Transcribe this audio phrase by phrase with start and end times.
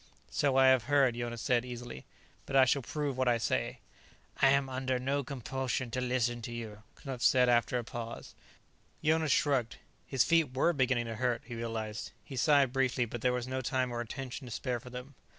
[0.31, 2.05] "So I have heard," Jonas said easily.
[2.47, 3.81] "But I shall prove what I say."
[4.41, 8.33] "I am under no compulsion to listen to you," Knupf said after a pause.
[9.03, 9.75] Jonas shrugged.
[10.07, 13.61] His feet were beginning to hurt, he realized; he sighed briefly, but there was no
[13.61, 15.13] time or attention to spare for them.